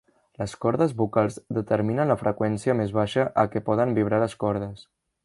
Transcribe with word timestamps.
Les 0.41 0.53
cordes 0.63 0.93
vocals 1.01 1.37
determinen 1.57 2.11
la 2.13 2.17
freqüència 2.23 2.77
més 2.81 2.97
baixa 2.99 3.29
a 3.43 3.45
què 3.53 3.65
poden 3.69 3.95
vibrar 3.99 4.23
les 4.25 4.39
cordes. 4.47 4.87